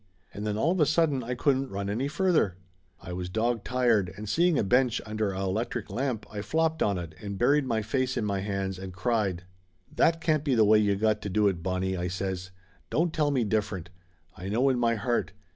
[0.33, 2.57] And then all of a sudden I couldn't run any further.
[3.01, 6.97] I was dog tired, and seeing a bench under a electric lamp I flopped on
[6.97, 9.43] it and buried my face in my hands and cried.
[9.95, 12.49] "That can't be the way you got to do it, Bonnie!" I says.
[12.89, 13.91] "Don't tell me different.
[14.35, 15.33] I know in my heart.